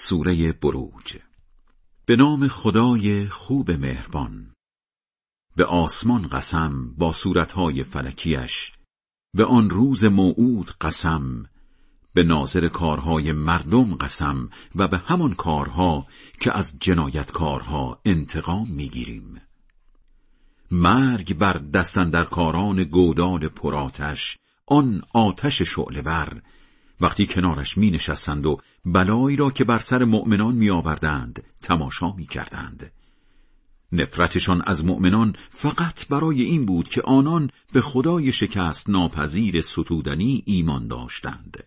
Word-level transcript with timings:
سوره 0.00 0.52
بروج. 0.52 1.16
به 2.06 2.16
نام 2.16 2.48
خدای 2.48 3.28
خوب 3.28 3.70
مهربان. 3.70 4.52
به 5.56 5.64
آسمان 5.64 6.26
قسم 6.28 6.94
با 6.98 7.12
صورتهای 7.12 7.84
فلکیش 7.84 8.72
به 9.34 9.44
آن 9.44 9.70
روز 9.70 10.04
موعود 10.04 10.70
قسم 10.80 11.46
به 12.14 12.22
ناظر 12.22 12.68
کارهای 12.68 13.32
مردم 13.32 13.94
قسم 13.94 14.50
و 14.74 14.88
به 14.88 14.98
همان 14.98 15.34
کارها 15.34 16.06
که 16.40 16.56
از 16.56 16.74
جنایتکارها 16.80 18.00
انتقام 18.04 18.68
می‌گیریم. 18.68 19.40
مرگ 20.70 21.34
بر 21.34 21.52
دستن 21.52 22.10
در 22.10 22.24
کاران 22.24 22.84
گودال 22.84 23.48
پراتش 23.48 24.38
آن 24.66 25.02
آتش 25.14 25.62
شعله 25.62 26.02
بر 26.02 26.42
وقتی 27.00 27.26
کنارش 27.26 27.78
می 27.78 27.90
نشستند 27.90 28.46
و 28.46 28.60
بلایی 28.84 29.36
را 29.36 29.50
که 29.50 29.64
بر 29.64 29.78
سر 29.78 30.04
مؤمنان 30.04 30.54
می 30.54 30.70
آوردند 30.70 31.42
تماشا 31.60 32.12
می 32.12 32.26
کردند. 32.26 32.92
نفرتشان 33.92 34.62
از 34.66 34.84
مؤمنان 34.84 35.36
فقط 35.50 36.08
برای 36.08 36.42
این 36.42 36.66
بود 36.66 36.88
که 36.88 37.02
آنان 37.02 37.50
به 37.72 37.80
خدای 37.80 38.32
شکست 38.32 38.90
ناپذیر 38.90 39.60
ستودنی 39.60 40.42
ایمان 40.46 40.86
داشتند. 40.86 41.64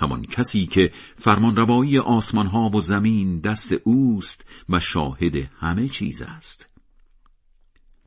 همان 0.00 0.24
کسی 0.24 0.66
که 0.66 0.92
فرمانروایی 1.16 1.98
آسمانها 1.98 2.68
و 2.68 2.80
زمین 2.80 3.40
دست 3.40 3.72
اوست 3.84 4.44
و 4.68 4.80
شاهد 4.80 5.36
همه 5.36 5.88
چیز 5.88 6.22
است. 6.22 6.68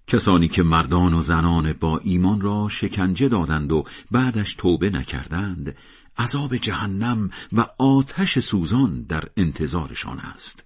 کسانی 0.08 0.48
که 0.48 0.64
مردان 0.64 1.14
و 1.14 1.22
زنان 1.22 1.74
با 1.74 1.98
ایمان 1.98 2.42
را 2.42 2.70
شکنجه 2.70 3.30
دادند 3.30 3.72
و 3.72 3.84
بعدش 4.12 4.56
توبه 4.56 4.90
نکردند 4.90 5.76
عذاب 6.18 6.58
جهنم 6.58 7.30
و 7.54 7.66
آتش 7.80 8.40
سوزان 8.40 9.04
در 9.04 9.24
انتظارشان 9.38 10.20
است. 10.20 10.66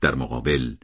در 0.00 0.14
مقابل 0.14 0.76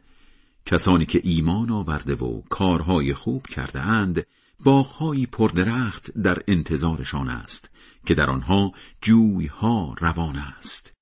کسانی 0.65 1.05
که 1.05 1.21
ایمان 1.23 1.71
آورده 1.71 2.15
و 2.15 2.41
کارهای 2.41 3.13
خوب 3.13 3.47
کرده 3.47 3.79
اند 3.79 4.25
باغهایی 4.59 5.25
پردرخت 5.25 6.11
در 6.11 6.43
انتظارشان 6.47 7.29
است 7.29 7.69
که 8.05 8.13
در 8.13 8.29
آنها 8.29 8.71
جویها 9.01 9.95
روان 9.99 10.35
است. 10.35 10.93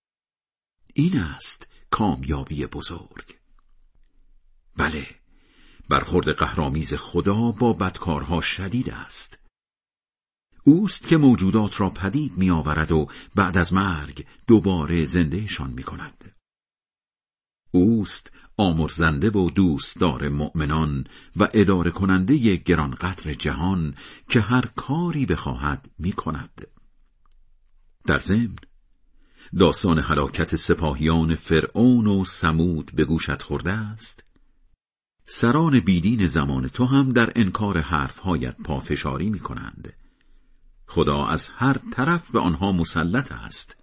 این 0.94 1.18
است 1.18 1.68
کامیابی 1.90 2.66
بزرگ. 2.66 3.38
بله 4.78 5.08
برخورد 5.90 6.30
قهرامیز 6.30 6.94
خدا 6.94 7.52
با 7.52 7.74
بدکارها 7.74 8.42
شدید 8.42 8.90
است. 8.90 9.41
اوست 10.64 11.08
که 11.08 11.18
موجودات 11.18 11.82
را 11.82 11.90
پدید 11.90 12.38
می 12.38 12.52
آورد 12.52 12.92
و 12.92 13.08
بعد 13.36 13.58
از 13.58 13.74
مرگ 13.74 14.26
دوباره 14.48 15.06
زندهشان 15.06 15.72
می 15.72 15.84
کند. 15.84 16.36
اوست 17.72 18.32
آمرزنده 18.58 19.30
و 19.30 19.50
دوستدار 19.50 20.30
مؤمنان 20.30 21.04
و 21.36 21.48
اداره 21.54 21.92
کننده 21.92 22.56
گرانقدر 22.56 23.34
جهان 23.34 23.96
که 24.30 24.42
هر 24.42 24.66
کاری 24.76 25.26
بخواهد 25.26 25.90
می 26.00 26.12
کند. 26.12 26.68
در 28.08 28.20
ضمن 28.20 28.56
داستان 29.60 30.00
هلاکت 30.00 30.56
سپاهیان 30.56 31.36
فرعون 31.36 32.08
و 32.08 32.26
سمود 32.26 32.92
به 32.96 33.06
گوشت 33.06 33.42
خورده 33.42 33.72
است 33.72 34.24
سران 35.26 35.80
بیدین 35.80 36.28
زمان 36.28 36.68
تو 36.68 36.86
هم 36.86 37.14
در 37.14 37.32
انکار 37.36 37.80
حرفهایت 37.80 38.56
پافشاری 38.64 39.30
می 39.30 39.40
کنند 39.40 39.94
خدا 40.92 41.26
از 41.26 41.50
هر 41.56 41.78
طرف 41.92 42.32
به 42.32 42.40
آنها 42.40 42.72
مسلط 42.72 43.32
است. 43.32 43.76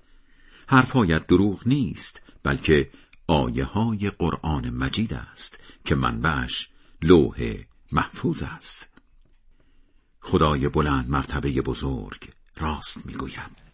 حرفهایت 0.68 1.26
دروغ 1.26 1.68
نیست 1.68 2.20
بلکه 2.42 2.90
آیه 3.26 3.64
های 3.64 4.10
قرآن 4.10 4.70
مجید 4.70 5.14
است 5.14 5.60
که 5.84 5.94
منبعش 5.94 6.68
لوح 7.02 7.54
محفوظ 7.92 8.42
است. 8.42 8.88
خدای 10.20 10.68
بلند 10.68 11.10
مرتبه 11.10 11.50
بزرگ 11.62 12.30
راست 12.56 13.06
می‌گوید. 13.06 13.67